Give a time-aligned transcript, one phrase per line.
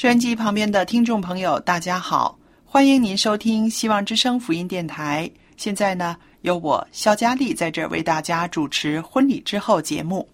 [0.00, 2.34] 收音机旁边的听众朋友，大家好，
[2.64, 5.30] 欢迎您收听希望之声福音电台。
[5.58, 10.26] 现在呢，由我肖佳丽在这儿为大家主持婚礼之后节目。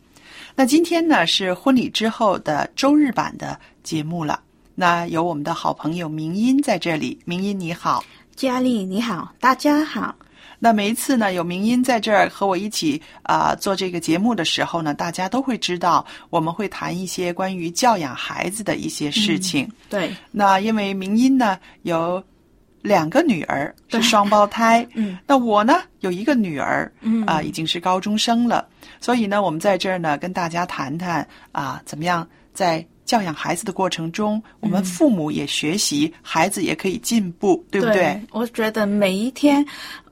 [0.55, 4.41] 那今天呢是婚礼之后的周日版的节目了。
[4.77, 8.05] 那有我们的好朋友明音在这里，明音你好，
[8.37, 10.14] 佳丽你好，大家好。
[10.59, 19.71] 那每一次呢，有明音在这儿和我一起啊做这个节目的时候呢，大家都会知道我们会谈一些关于教养孩子的一些事情。
[19.91, 22.23] 对，那因为明音呢有
[22.81, 28.66] 两个女儿是双胞胎， 嗯，那我呢有一个女儿，嗯啊已经是高中生了，
[29.00, 38.21] 所以呢，我们在这儿呢跟大家谈谈啊怎么样在教养孩子的过程中，我们父母也学习，孩子也可以进步，对不对？
[38.31, 39.65] 我觉得每一天。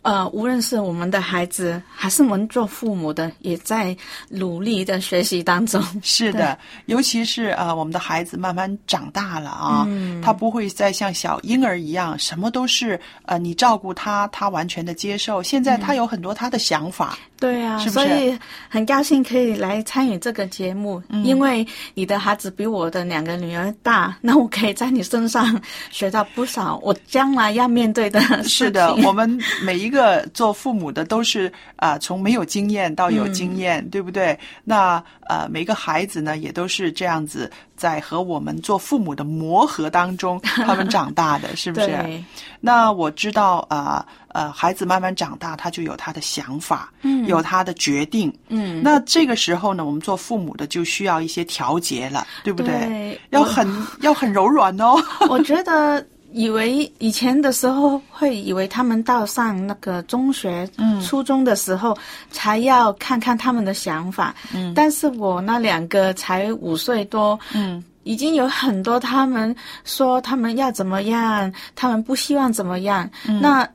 [0.04, 3.96] 呃，无论是我们的孩子，还是我们做父母的，也在
[4.28, 5.82] 努力的学习当中。
[6.02, 9.88] 是的，尤其是呃，我们的孩子慢慢长大了啊，
[10.22, 15.42] 他不会再像小婴儿一样，什么都是呃你照顾他，他完全的接受。
[15.42, 17.18] 现在他有很多他的想法。
[17.40, 18.38] 对啊，是所以
[18.68, 25.60] 很高兴可以来参与这个节目，因为你的孩子比我的两个女儿大，那我可以在你身上
[25.90, 28.48] 学到不少我将来要面对的事情。
[28.48, 29.93] 是的，我们每一个
[30.32, 34.38] 做父母的都是啊，从没有经验到有经验，对不对？
[34.64, 42.22] 那呃，每个孩子呢，也都是这样子在和我们做父母的磨合当中， 他们长大的，是不是？
[42.60, 44.06] 那我知道啊。
[44.34, 48.82] 呃，孩子慢慢长大，他就有他的想法，嗯，有他的决定，嗯。
[48.82, 53.16] 那这个时候呢，我们做父母的就需要一些调节了，对不对？
[53.30, 53.64] 要很
[54.00, 54.96] 要很柔软哦。
[55.30, 56.04] 我觉得，
[56.34, 61.96] 以为以前的时候会以为他们到上那个中学、嗯、初中的时候
[62.32, 64.74] 才要看看他们的想法，嗯。
[64.74, 73.08] 但是我那两个才五岁多，嗯，已经有很多他们说他们要怎么样，他们不希望怎么样，
[73.40, 73.66] 那。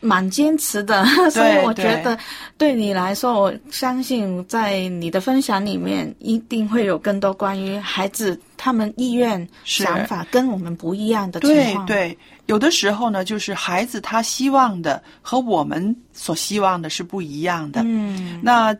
[0.00, 2.16] 蛮坚持的， 所以我觉得
[2.56, 11.86] 对你来说，我相信在你的分享里面一定会有更多关于孩子他们意愿、想法跟我们不一样的情况。
[11.86, 17.82] 对对，有的时候呢，就是孩子他希望的和我们所希望的是不一样的。
[17.84, 18.76] 嗯，那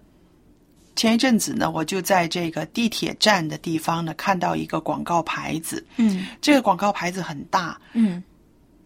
[0.94, 5.84] 前一阵子呢，我就在这个地铁站的地方呢，看到一个广告牌子。
[5.96, 7.76] 嗯，这个广告牌子很大。
[7.92, 8.22] 嗯。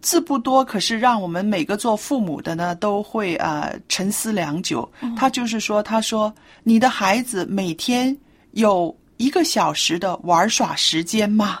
[0.03, 4.87] 字不多，可是让我们每个做父母的呢，都会呃沉思良久。
[5.17, 6.31] 他就是说，他说
[6.61, 8.15] 你的孩子每天
[8.51, 11.57] 有一个小时的玩耍时间吗？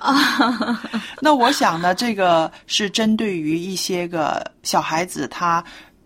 [1.21, 5.63] 那我想呢，这个是针对于一些个小孩子他。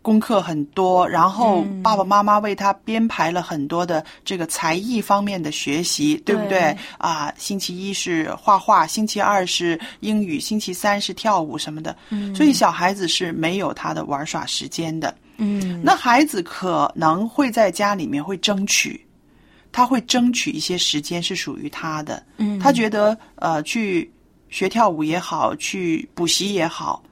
[0.07, 6.73] 功课很多，然后爸爸妈妈为他编排了很多的这个才艺方面的学习，对不对？
[6.97, 11.93] 啊，星期一是画画，星期二是英语，星期三是跳舞什么的。
[12.07, 15.13] 嗯，所以小孩子是没有他的玩耍时间的。
[15.35, 19.05] 嗯，那孩子可能会在家里面会争取，
[19.73, 22.23] 他会争取一些时间是属于他的。
[22.37, 24.09] 嗯，他觉得呃，去
[24.47, 27.03] 学跳舞也好，去补习也好。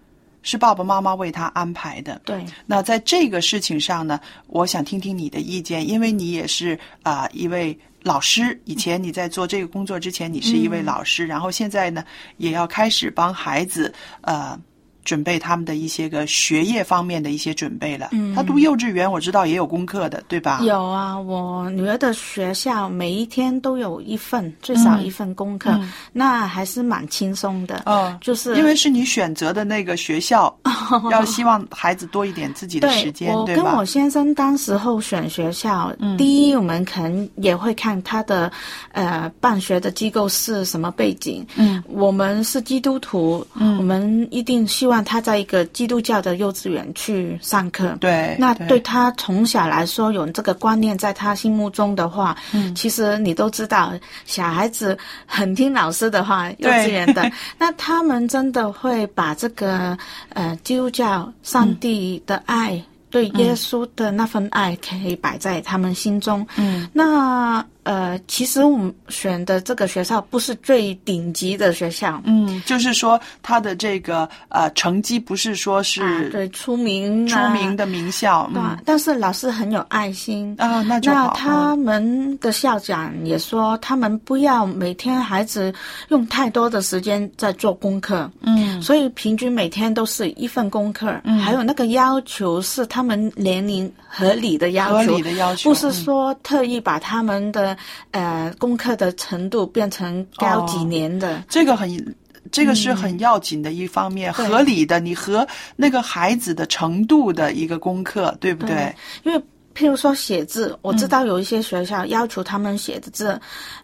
[0.45, 2.21] 是爸爸妈妈为他安排的。
[2.23, 8.57] 对，那在这个事情上呢，我想听听你的意见，因为你也是啊、一位老师。
[8.63, 12.05] 以前你在做这个工作之前，你是一位老师，然后现在呢，
[12.37, 14.57] 也要开始帮孩子呃。
[15.05, 18.09] 准备他们的一些个学业方面的一些准备了。
[18.11, 20.59] 嗯，他读幼稚园，我知道也有功课的，对吧？
[20.63, 25.79] 有啊，我女儿的学校每一天都有一份，最少一份功课，
[26.11, 27.83] 那还是蛮轻松的。
[27.85, 30.53] 嗯，就是因为是你选择的那个学校，
[31.11, 33.63] 要希望孩子多一点自己的时间，我对吧？
[33.63, 38.51] 跟我先生当时候选学校，第一我们可能也会看他的
[38.91, 41.45] 呃办学的机构是什么背景。
[41.55, 47.97] 嗯，我们是基督徒，嗯，我们一定希望他在一个基督教的幼稚园去上课。
[47.99, 53.93] 对，那对他从小来说有这个观念，在他心目中的话，嗯其实你都知道，
[54.25, 59.97] 小孩子很听老师的话，幼稚园的， 那他们真的会把这个
[60.29, 62.81] 呃基督教上帝的爱。
[63.11, 66.45] 对耶稣的那份爱可以摆在他们心中。
[66.57, 80.55] 嗯，那呃，其实我们选的这个学校不是最顶级的学校，嗯，就是说他的这个呃成绩不是说啊是对出名出啊名的名校，对嗯，但是老师很有爱心。
[80.57, 85.73] 啊那就好那他们的校长也说，他们不要每天孩子
[86.07, 88.81] 用太多的时间在做功课，嗯。
[88.81, 91.39] 所以平均每天都是一份功课，嗯。
[91.39, 97.74] 还有那个要求是他们年龄合理的要求，合理的要求不是嗯说特意把他们的
[98.11, 101.43] 呃功课的程度变成高几年的。
[101.49, 102.15] 这个很。
[102.51, 105.45] 这个是很要紧的一方面，对合理的，你和
[105.75, 108.95] 那个孩子的程度的一个功课，对不对？
[109.23, 109.39] 因为
[109.73, 113.37] 譬如说写字，我嗯知道有一些学校要求他们写的字，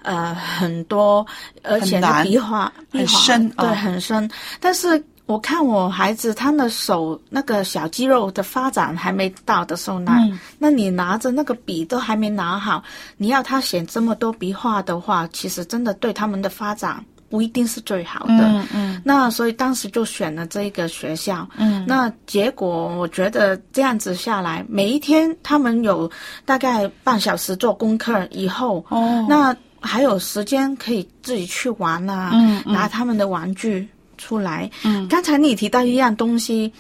[0.03, 1.25] 呃，很多，
[1.63, 4.29] 而且笔画很深对，很深。
[4.59, 12.83] 但是我看我孩子他的手那个小肌肉的发展还没到的时候呢，嗯那你拿着那个笔都还没拿好，
[13.15, 18.43] 你要他写这么多笔画的话，其实真的对他们的发展不一定是最好的。
[18.43, 21.47] 嗯嗯那所以当时就选了这个学校。
[21.55, 26.11] 嗯，那结果我觉得这样子下来，每一天他们有
[26.45, 33.87] 大概半小时做功课以后，哦那还有时间可以自己去玩啊，嗯嗯拿他们的玩具
[34.21, 34.69] 出来。
[34.83, 36.71] 嗯刚才你提到一样东西，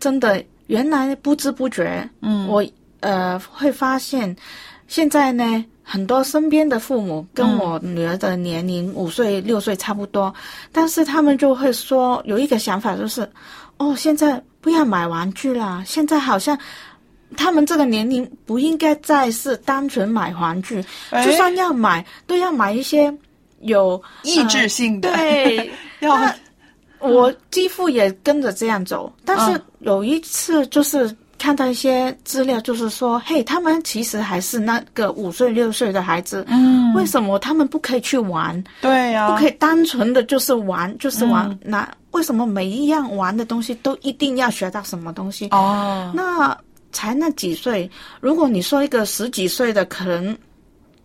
[0.00, 2.64] 真的原来不知不觉，嗯我
[3.00, 4.36] 呃会发现，
[4.88, 5.64] 现在呢。
[5.90, 10.34] 很多身边的父母跟我女儿的年龄五岁六岁差不多，
[10.70, 13.26] 但是他们就会说有一个想法，就是
[13.78, 16.58] 哦，现在不要买玩具啦，现在好像
[17.38, 23.10] 他们这个年龄不应该再是单纯买玩具，哎就算要买，都要买一些
[23.62, 25.70] 有益智性的，呃对，
[26.04, 26.34] 要那
[27.00, 38.62] 我几乎也跟着这样走，但是嗯有一次就是看到一些资料，就是说，嘿，他们其实还是那个五岁六岁的孩子，嗯，为什么他们不可以去玩？
[38.80, 41.48] 对呀、不可以单纯的就是玩，就是玩。
[41.50, 45.48] 嗯那为什么每一样玩的东西都一定要学到什么东西？
[45.50, 46.56] 哦，那
[46.90, 50.36] 才那几岁，如果你说一个十几岁的，可能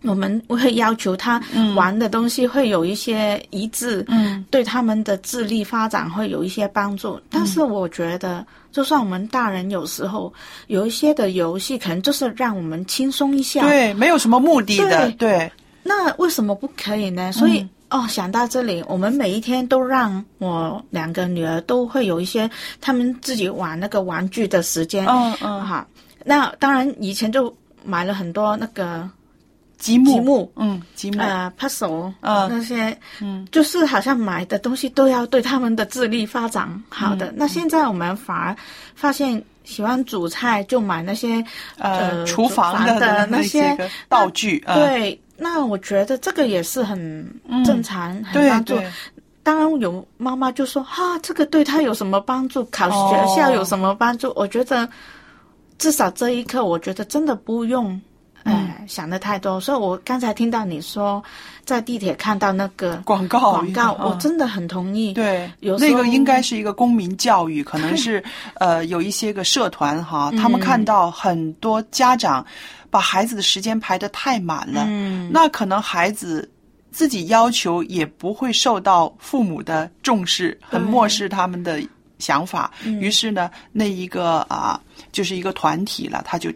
[0.04, 1.42] 我们会要求他
[1.76, 7.20] 玩的东西会有一些一致，嗯，对他们的智力发展会有一些帮助。
[7.30, 10.34] 但是我觉得，就算我们大人有时候
[10.68, 15.52] 有一些的游戏，可能就是让我们轻松一下，对，没有什么目的的，对，
[15.84, 17.32] 那为什么不可以呢？
[17.32, 22.50] 所以、哦，想到这里，我们每一天都让我两个女儿都会有一些
[22.82, 25.06] 他们自己玩那个玩具的时间。
[25.08, 25.86] 嗯嗯，哈，
[26.26, 27.54] 那当然以前就
[27.86, 29.08] 买了很多那个
[29.84, 37.34] 积木，积木嗯，积木，呃 puzzle，嗯那些嗯，就是好像买的东西都要对他们的智力发展好嗯的。
[37.36, 38.56] 那现在我们反而
[38.96, 41.44] 发现，喜欢煮菜就买那些
[41.78, 45.20] 呃，厨房的的那些道具，嗯，对。
[45.36, 46.98] 那我觉得这个也是很
[47.66, 48.80] 正常，很帮助。
[49.42, 52.64] 当然有妈妈就说哈、这个对他有什么帮助？
[52.72, 54.32] 考学校有什么帮助？
[54.38, 54.88] 我觉得
[55.78, 58.00] 至少这一刻，我觉得真的不用。
[58.84, 61.24] 哎、想的太多，所以我刚才听到你说
[61.64, 65.14] 在地铁看到那个广告广告，嗯我真的很同意。
[65.14, 68.24] 对，有那个应该是一个公民教育，可能是
[68.60, 72.46] 呃有一些个社团哈，他们看到很多家长
[72.90, 76.50] 把孩子的时间排得太满了，嗯那可能孩子。
[76.96, 81.82] 自己要求也不会受到父母的重视，很漠视他们的
[82.20, 82.72] 想法。
[82.86, 84.80] 于是呢，那一个啊，
[85.12, 86.52] 就是一个团体了，他就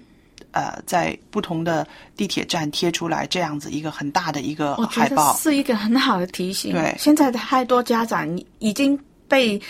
[0.51, 1.85] 呃在不同的
[2.15, 5.35] 地铁站贴出来这样子一个很大的一个海报。
[5.37, 6.73] 是一个很好的提醒。
[6.73, 8.27] 对现在的太多家长
[8.59, 9.61] 已经被。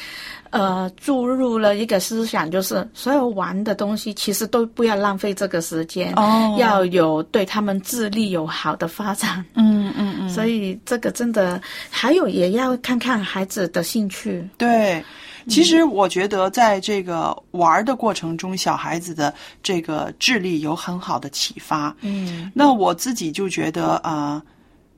[0.50, 9.44] 呃，注入了一个思想，就是所有玩的东西，其实都不要浪费这个时间，哦要有对他们智力有好的发展。
[9.56, 14.48] 嗯嗯嗯， 所以这个真的还有也要看看孩子的兴趣。
[14.58, 15.04] 对。
[15.50, 21.96] 其实我觉得，在这个玩的过程中，小孩子的这个智力有很好的启发。
[22.02, 24.42] 嗯，那我自己就觉得啊，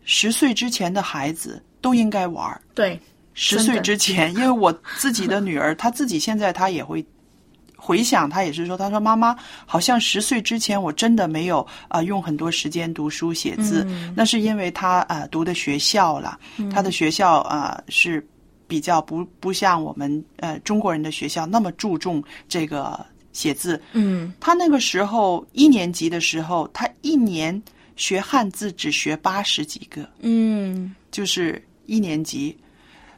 [0.03, 2.62] 十岁之前的孩子都应该玩。
[2.74, 3.00] 对，
[3.34, 7.06] 十岁之前，因为我自己的女儿，她自己现在她也会
[7.77, 16.39] 回想，她也是说，她说妈妈，好像十岁之前我真的没有啊、呃用很多时间读书写字，那是因为她啊、呃读的学校了，
[16.72, 18.27] 她的学校啊、呃是
[18.70, 24.32] 比较不不像我们呃中国人的学校那么注重这个写字，嗯。
[24.40, 27.62] 他那个时候一年级的时候，他一年
[27.98, 30.96] 学汉字只学八十几个，嗯。
[31.12, 32.56] 就是一年级，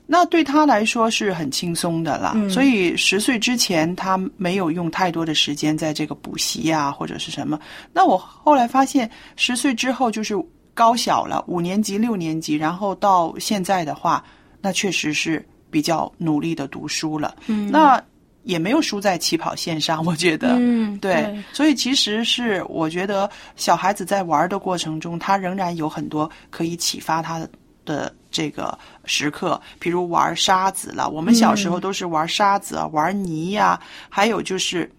[0.08, 2.34] 那对他来说是很轻松的啦。
[2.50, 7.60] 所以十岁之前，他没有用太多的时间在这个补习啊或者是什么。
[7.91, 10.34] 那我后来发现，十岁之后就是
[10.74, 14.24] 高小了，五年级、六年级，然后到现在的话，
[14.61, 17.35] 那确实是比较努力的读书了。
[17.47, 18.01] 嗯，那
[18.43, 20.55] 也没有输在起跑线上，我觉得。
[20.59, 27.49] 嗯，对，所以其实是我觉得小孩子在玩的过程中，他仍然有很多可以启发他的
[27.85, 31.09] 的这个时刻，比如玩沙子了。
[31.09, 34.91] 我们小时候都是玩沙子啊，玩泥呀、还有就是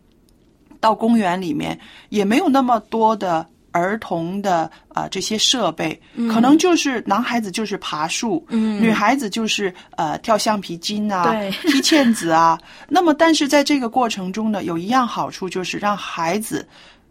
[0.81, 1.79] 到公园里面
[2.11, 3.47] 也没有那么多的。
[3.73, 6.01] 儿童的啊、呃这些设备，
[6.31, 11.35] 可能就是男孩子就是爬树，嗯女孩子就是呃跳橡皮筋啊，
[11.67, 12.59] 踢毽子啊。
[12.89, 16.67] 那么，但是在这个过程中呢，有一样好处就是让孩子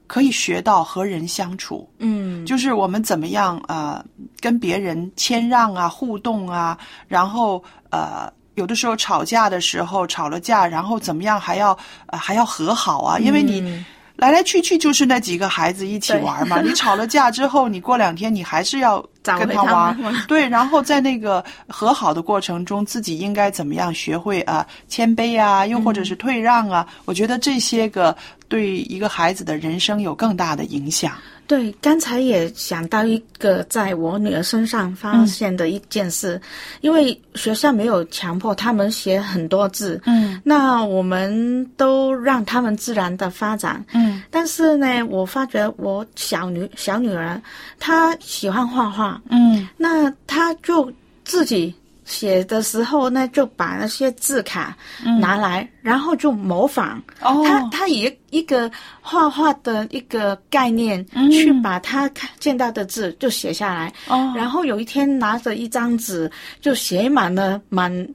[0.07, 4.05] 可以学到和人相处，嗯就是我们怎么样啊、呃
[4.39, 6.77] 跟别人谦让啊、互动啊，
[7.07, 8.31] 然后呃。
[8.55, 11.75] 有的时候吵架的时候吵了架，然后怎么样还要
[12.07, 13.17] 呃还要和好啊？
[13.17, 16.61] 因为你嗯来来去去就是那几个孩子一起对玩嘛。
[16.61, 20.47] 你吵了架之后，你过两天你还是要跟他玩，对。
[20.47, 26.85] 然后在那个和好的过程中，自己应该怎么样学会啊、谦卑啊，又或者是退让啊？
[27.05, 28.15] 我觉得这些个
[28.47, 31.13] 对一个孩子的人生有更大的影响。
[31.51, 36.39] 对，刚才也想到一个在我女儿身上发现的一件事，
[36.79, 40.39] 因为学校没有强迫他们写很多字，嗯。
[40.45, 43.83] 那我们都让他们自然的发展。
[43.91, 44.23] 嗯。
[44.29, 47.41] 但是呢，我发觉我小女小女儿
[47.77, 49.67] 她喜欢画画，嗯。
[49.75, 50.89] 那她就
[51.25, 51.75] 自己
[52.11, 54.77] 写的时候呢，就把那些字卡
[55.19, 57.01] 拿来，然后就模仿。
[57.21, 63.91] 哦他他以一个画画的一个概念，去把他看见到的字就写下来。
[64.07, 68.07] 哦然后有一天拿着一张纸，就写满了满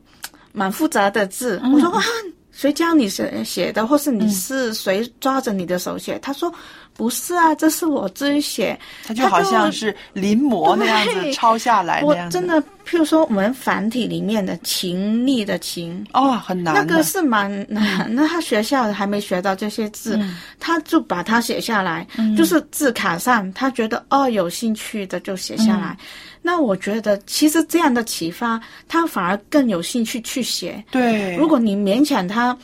[0.52, 1.60] 蛮复杂的字。
[1.72, 2.02] 我说哇，
[2.52, 6.18] 谁教你写写的，或是你是谁抓着你的手写？
[6.20, 6.52] 他说
[6.96, 8.78] 不是啊，这是我自己写。
[9.06, 12.38] 他就好像是临摹那样子对抄下来那我样子。
[12.38, 16.74] 真的，譬如说我们繁体里面的“勤力”的“勤”，哦，很难。
[16.74, 18.12] 那个是蛮难。
[18.14, 20.18] 那他学校还没学到这些字，
[20.58, 25.96] 他就把它写下来，就是字卡上，他觉得哦有兴趣的就写下来。
[26.42, 30.82] 那我觉得其实这样的启发，他反而更有兴趣去写。
[30.90, 32.56] 对，如果你勉强他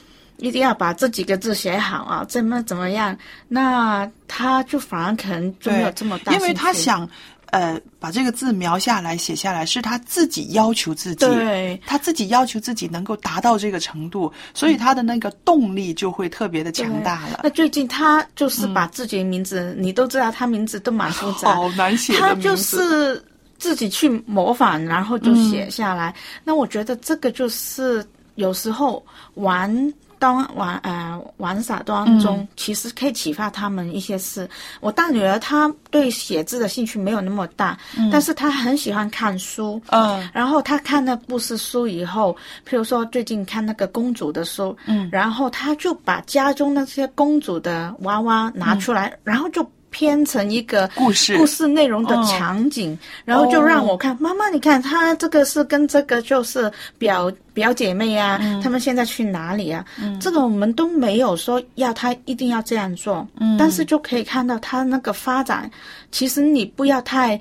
[0.43, 7.09] 一定要把这几个字写好啊，怎么怎么样，那他就反而可能就没有这么大因为他想，
[7.53, 17.41] 呃，把这个字描下来、写下来，是他自己要求自己，对他自己要求自己能够达到这个程度，所以他的那个动力就会特别的强大了。
[17.45, 23.25] 那最近他就是把自己的名字，你都知道，他名字都蛮复杂， 好难写的他就是
[23.59, 26.13] 自己去模仿，然后就写下来。
[26.43, 29.01] 那我觉得这个就是有时候
[29.35, 29.95] 玩。
[30.23, 34.49] 当玩呃玩耍当中，其实可以启发他们一些事。
[34.81, 37.77] 我大女儿她对写字的兴趣没有那么大，
[38.13, 39.83] 但是她很喜欢看书。
[39.89, 40.31] 嗯。
[40.33, 51.37] 然后她看那故事书以后，譬如说最近看那个公主的书，嗯，然后她就把家中那些公主的娃娃拿出来，然后就编成一个故事。
[51.37, 56.69] 故事内容的场景，然后就让我看，妈妈，你看，她这个是跟这个就是
[56.99, 59.85] 表表姐妹啊，她们现在去哪里啊？
[60.21, 63.25] 这个我们都没有说要她一定要这样做，
[63.59, 65.71] 但是就可以看到她那个发展，
[66.11, 67.39] 其实你不要太。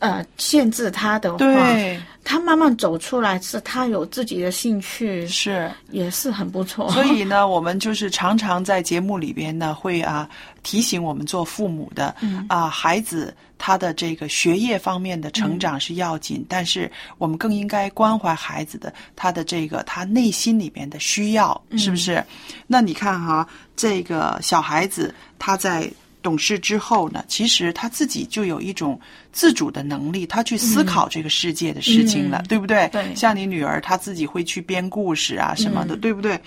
[0.00, 6.90] 呃，限制她的话，对，他慢慢走出来，是他有自己的兴趣，是也是很不错。
[6.90, 10.28] 所以呢， 我们就是常常在节目里边呢，会啊
[10.62, 12.14] 提醒我们做父母的，
[12.48, 22.24] 啊孩子他的这个学业方面的成长是要紧，但是我们更应该关怀孩子的他的这个他内心里边的需要，是不是？
[22.66, 25.90] 那你看哈，这个小孩子他在。
[26.24, 28.98] 懂事之后呢，其实他自己就有一种
[29.30, 32.88] 自主的能力，他去思考这个世界的事情了，对不对？
[32.88, 33.14] 对。
[33.14, 36.40] 像你女儿，她自己会去编故事啊什么的，对不对？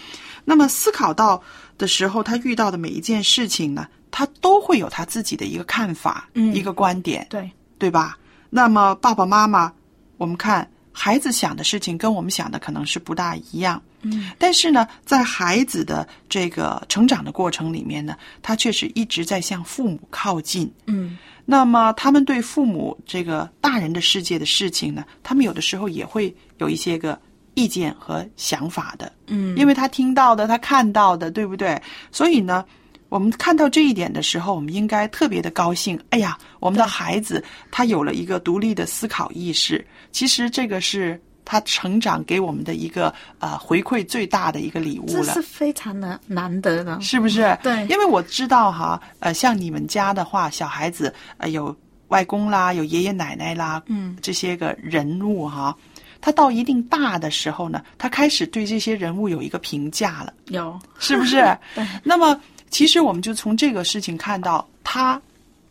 [0.44, 1.40] 那么思考到
[1.78, 8.18] 的时候，他遇到的每一件事情呢，他都会有他自己的一个看法，一个观点，对对吧？
[8.50, 9.72] 那么爸爸妈妈，
[10.18, 10.68] 我们看
[11.00, 13.80] 孩子想的事情跟我们想的可能是不大一样。
[14.02, 20.72] 嗯，但是呢，在孩子的这个成长的过程里面呢，他确实一直在向父母靠近。
[20.88, 27.20] 嗯，那么他们对父母这个大人的世界的事情呢，他们有的时候也会有一些个
[27.54, 29.12] 意见和想法的。
[29.28, 31.80] 嗯，因为他听到的，他看到的，对不对？
[32.12, 32.66] 所以呢，
[33.10, 36.00] 我们看到这一点的时候，我们应该特别的高兴。
[36.10, 39.86] 哎呀，我们的孩子他有了一个独立的思考意识。
[40.12, 41.20] 其实这个是。
[41.50, 47.58] 他成长给我们的一个呃回馈最大的一个礼物了，这是非常的难得的，是不是？
[47.64, 51.74] 对，因为我知道哈，呃，像你们家的话，小孩子呃有
[52.10, 55.74] 外公啦，有爷爷奶奶啦，嗯，这些个人物哈，
[56.20, 61.38] 他到一定大的时候呢，他开始对这些人物有一个评价了，有，是不是？
[61.74, 61.88] 对。
[62.04, 62.38] 那么
[62.70, 65.22] 其实我们就从这个事情看到他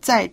[0.00, 0.30] 在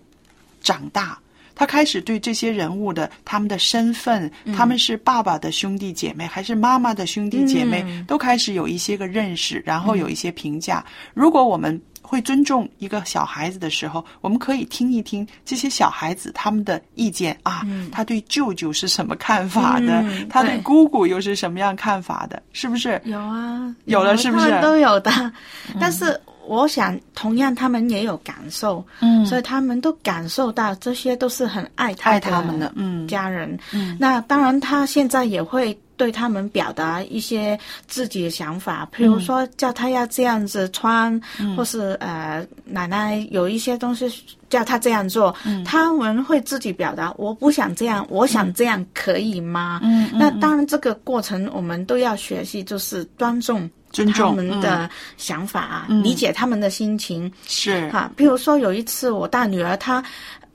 [0.61, 1.17] 长大。
[1.55, 10.83] 他开始对这些人物的他们的身份，他们是爸爸的兄弟姐妹还是妈妈的兄弟姐妹，都开始有一些个认识，然后有一些评价。
[11.13, 22.99] 如果我们会尊重一个小孩子的时候，我们可以听一听这些小孩子他们的意见啊，他对舅舅是什么看法的，他对姑姑又是什么样看法的，是不是？
[23.05, 25.31] 有啊，有了，是不是都有的？
[25.79, 26.19] 但是。
[26.45, 37.57] 我想，同样他们也有感受，嗯，所以他们都感受到这些都是很爱他他们的，嗯，家人，嗯，那当然他现在也会对他们表达一些
[37.87, 41.19] 自己的想法，比如说叫他要这样子穿，
[41.55, 44.11] 或是呃奶奶有一些东西
[44.49, 45.33] 叫他这样做，
[45.63, 49.79] 他们会自己表达，我不想这样，我想这样可以吗？
[49.83, 53.69] 嗯，那当然这个过程我们都要学习，就是尊重。
[53.93, 58.11] 尊重他们的想法啊，理解他们的心情是哈。
[58.17, 60.03] 比如说有一次，我大女儿她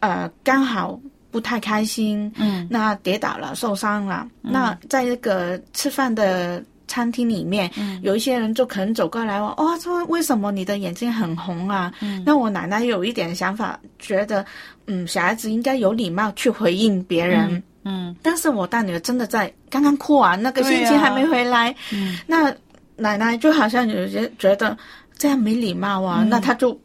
[0.00, 0.98] 呃刚好
[1.30, 4.26] 不太开心，嗯，那跌倒了受伤了。
[4.42, 14.44] 那在那个吃饭的餐厅里面，嗯有一些人就可能走过来问：“哦，说为什么你的眼睛很红啊？”嗯那我奶奶有一点想法，觉得
[14.86, 18.16] 嗯，小孩子应该有礼貌去回应别人，嗯。
[18.20, 22.52] 但是我大女儿真的在刚刚哭完，那个心情还没回来，嗯，那。
[22.98, 24.76] 奶奶就好像有些觉得
[25.16, 26.78] 这样没礼貌啊，那他就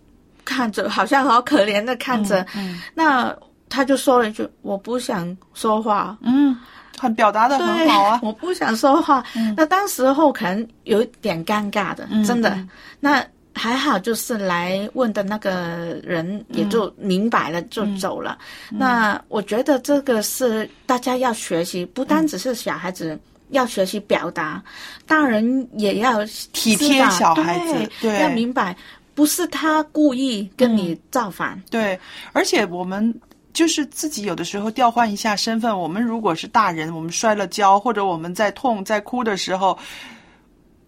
[0.46, 2.46] 看着好像好可怜的看着，
[2.94, 3.36] 那
[3.68, 6.56] 他就说了一句：“我不想说话。”嗯，
[7.00, 9.24] 很表达的很好啊，我不想说话。
[9.58, 12.56] 那当时候可能有点尴尬的，真的。
[13.00, 18.38] 那还好，就是来问的那个人也就明白了，就走了。
[18.70, 23.20] 那我觉得这个是大家要学习，不单只是小孩子。
[23.50, 24.64] 要学习表达，
[25.06, 28.76] 大人也要体贴小孩子，对，要明白，
[29.14, 32.00] 不是他故意跟你造反，对。
[32.32, 33.14] 而且我们
[33.54, 39.78] 就是自己有的时候调换一下身份，我们如果是大人，我们摔了跤，或者我们在痛在哭的时候，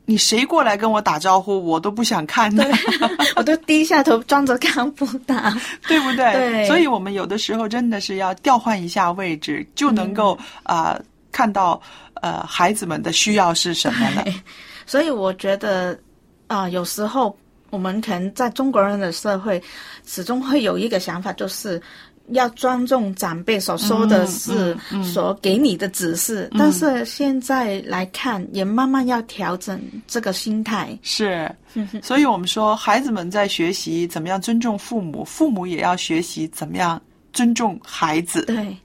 [0.05, 2.67] 你谁过来跟我打招呼，我都不想看的，
[3.37, 5.35] 我都低下头装着看不到，
[5.87, 6.33] 对不对？
[6.33, 6.65] 对。
[6.65, 10.99] 所以我们有的时候真的是要调换一下位置，就能够啊
[11.31, 11.79] 看到。
[12.21, 14.23] 呃，孩子们的需要是什么呢？
[14.87, 15.97] 所以我觉得，
[16.47, 17.35] 啊，有时候
[17.71, 19.61] 我们可能在中国人的社会，
[20.05, 21.81] 始终会有一个想法，就是
[22.29, 26.49] 要尊重长辈所说的是所给你的指示。
[26.57, 30.97] 但是现在来看，也慢慢要调整这个心态。
[31.01, 31.53] 是，
[32.01, 37.01] 所以我们说，孩子们在学习怎么样尊重父母，父母也要学习怎么样
[37.33, 38.45] 尊重孩子。
[38.45, 38.77] 对，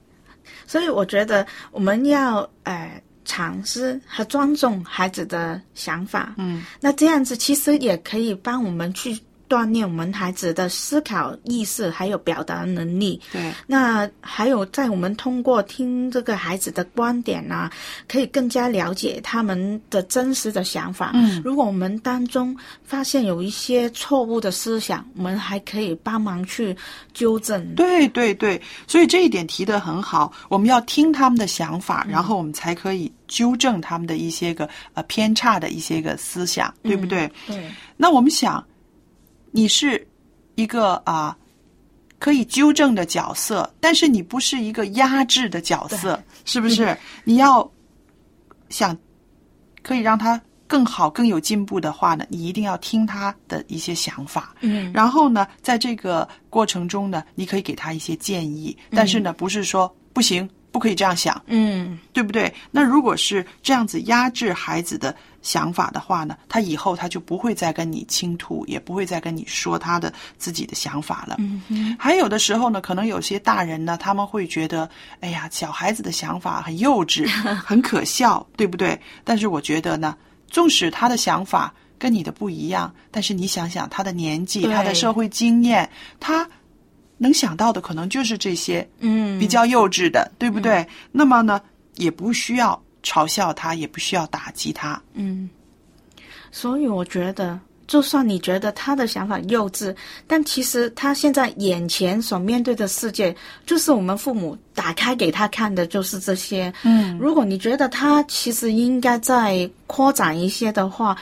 [0.65, 3.01] 所以我觉得我们要，呃。
[3.23, 9.17] 尝试和尊重孩子的想法，嗯，那这样子其实也可以帮我们去
[9.51, 13.19] 锻炼我们孩子的思考意识，还有表达能力。
[13.33, 17.69] 对，那还有在我们通过听这个孩子的观点啊，
[18.07, 21.11] 可以更加了解他们的真实的想法。
[21.15, 26.73] 嗯，如果我们当中发现有一些错误的思想，我们还可以帮忙去
[27.13, 27.75] 纠正。
[27.75, 30.31] 对对对，所以这一点提得很好。
[30.47, 37.29] 我们要听他们的想法，然后我们才可以纠正他们的一些个呃偏差的一些个思想，对不对？
[37.47, 38.63] 对，那我们想，
[39.51, 40.07] 你是
[40.55, 41.37] 一个啊、
[42.19, 46.97] 可以纠正的角色，但是你不是一个压制的角色，是不是？
[47.23, 47.69] 你要
[48.69, 48.97] 想
[49.81, 54.55] 可以让他更好、更有进步的话呢，你一定要听他的一些想法。
[54.61, 62.53] 嗯然后呢，在这个过程中呢，你可以给他一些建议，但是呢，不是说不行，不可以这样想，嗯对不对？
[62.71, 71.35] 那如果是这样子压制孩子的想法的话呢，他以后他就不会再跟你倾吐，也不会再跟你说他的自己的想法了。
[71.39, 77.27] 嗯还有的时候呢，可能有些大人呢，他们会觉得，哎呀，小孩子的想法很幼稚，
[77.59, 78.99] 很可笑，对不对？
[79.23, 80.15] 但是我觉得呢，
[80.47, 86.47] 纵使他的想法跟你的不一样，但是你想想他的年纪、他的社会经验，他
[87.21, 90.83] 能想到的可能就是这些，嗯，比较幼稚的，对不对？
[91.11, 91.61] 那么呢，
[91.97, 94.99] 也不需要嘲笑他，也不需要打击他。
[95.13, 95.47] 嗯，
[96.51, 103.35] 所以我觉得，就算你觉得他的想法幼稚，但其实他现在眼前所面对的世界，
[103.67, 106.73] 就是我们父母打开给他看的，就是这些。
[106.83, 111.15] 嗯，如果你觉得他其实应该再扩展一些的话，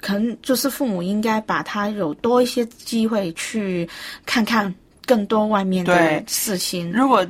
[0.00, 3.88] 可能就是父母应该把他有多一些机会去
[4.24, 4.72] 看看
[5.10, 6.92] 更多外面的对事情。
[6.92, 7.26] 如果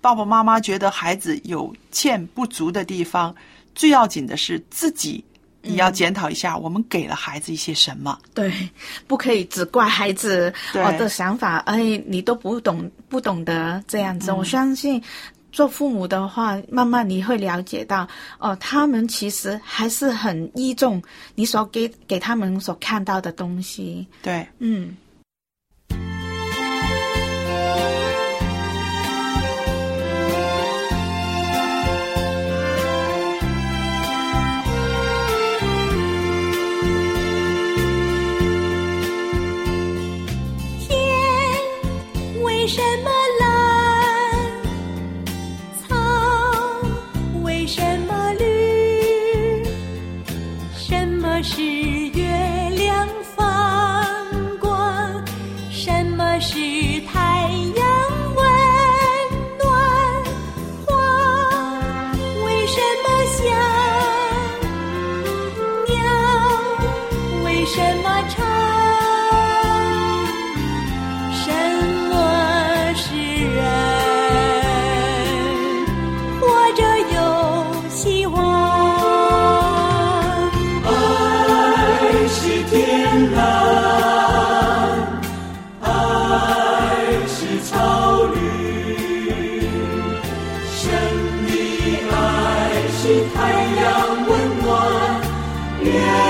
[0.00, 3.34] 爸爸妈妈觉得孩子有欠不足的地方，
[3.74, 5.22] 最要紧的是自己
[5.62, 8.16] 也要检讨一下，我们给了孩子一些什么。
[8.32, 8.50] 对，
[9.08, 14.32] 不可以只怪孩子我的想法，哎，你都不懂，不懂得这样子。
[14.32, 15.02] 我相信
[15.52, 21.02] 做父母的话，慢慢你会了解到，哦，他们其实还是很依重
[21.34, 24.06] 你所给给他们所看到的东西。
[24.22, 24.96] 对，嗯。
[92.10, 92.14] 爱
[92.90, 93.38] 是太
[93.82, 93.84] 阳
[94.26, 94.30] 温
[94.62, 96.29] 暖，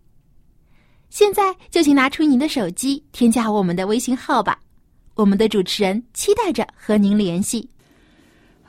[1.11, 4.57] 现在就请拿出您的手机，添加我们的微信号吧。
[5.13, 7.67] 我们的主持人期待着和您联系。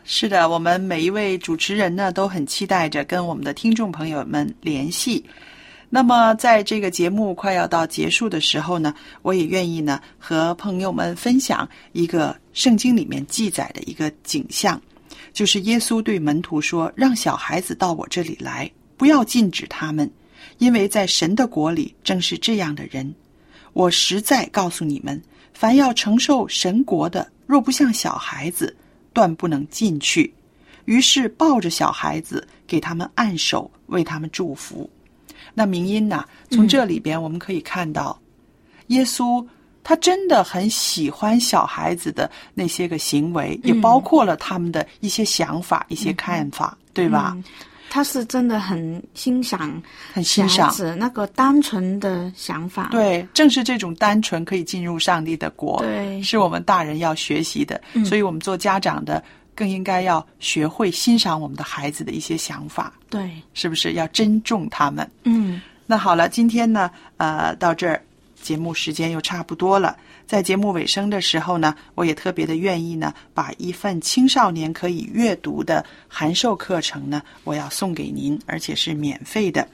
[0.02, 5.24] 是的，我们每一位主持人呢都很期待着跟我们的听众朋友们联系。
[5.88, 14.82] 那么，在这个节目快要到结束的时候呢，我也愿意呢和朋友们分享一个圣经里面记载的一个景象，
[15.32, 20.10] 就是耶稣对门徒说：“让小孩子到我这里来，不要禁止他们，
[20.62, 23.12] 因为在神的国里正是这样的人。
[23.72, 25.20] 我实在告诉你们，
[25.52, 28.76] 凡要承受神国的，若不像小孩子，
[29.12, 30.32] 断不能进去。”
[30.86, 34.88] 于是抱着小孩子，给他们按手，为他们祝福。
[35.52, 36.24] 那明音呢？
[36.48, 38.16] 从这里边我们可以看到，
[38.86, 39.44] 耶稣
[39.82, 47.36] 他真的很喜欢小孩子的那些个行为，也包括了他们的一些想法、一些看法，对吧？
[47.92, 49.82] 嗯他是真的很欣赏
[50.14, 52.88] 很欣赏孩子那个单纯的想法。
[52.90, 57.78] 对，正是这种单纯可以进入上帝的国，对是我们大人要学习的。
[57.92, 59.22] 嗯所以，我们做家长的
[59.54, 63.92] 更应该要学会欣赏我们的孩子的一些想法，对，是不是？
[63.92, 65.06] 要珍重他们。
[65.24, 68.02] 嗯那好了，今天呢，呃，到这儿
[68.40, 69.94] 节目时间又差不多了。
[70.26, 79.66] 在节目尾声的时候呢，我也特别的愿意呢，把一份青少年可以阅读的函授课程呢，我要送给您，而且是免费的。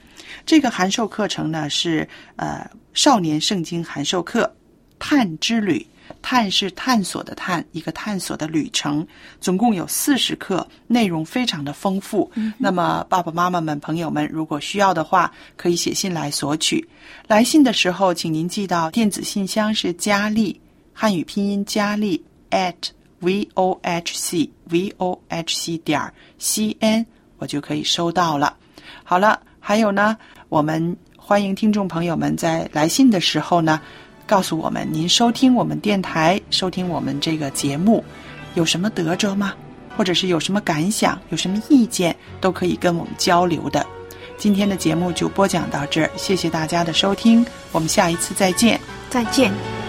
[0.45, 4.53] 这个函授课程呢是呃少年圣经函授课，
[4.97, 5.85] 探之旅。
[6.21, 9.05] 探是探索的探，一个探索的旅程，
[9.39, 12.31] 总共有四十课，内容非常的丰富。
[12.57, 16.87] 那么爸爸妈妈们、朋友们，如果需要的话，可以写信来索取。
[17.27, 20.59] 来信的时候，请您寄到电子信箱是佳丽，
[20.93, 22.75] 汉语拼音佳丽 at
[23.19, 27.05] v o h c v o h c 点儿 c n，
[27.37, 28.55] 我就可以收到了。
[29.03, 30.17] 好了，还有呢，
[30.47, 33.81] 我们欢迎听众朋友们在来信的时候呢，
[34.29, 38.03] 告诉我们您收听我们电台、收听我们这个节目
[38.53, 39.55] 有什么得着吗？
[39.97, 43.83] 或者是有什么感想、有什么意见，都可以跟我们交流的。
[44.37, 48.79] 今天的节目就播讲到这儿，谢谢大家的收听，我们下一次再见。
[49.09, 49.88] 再见。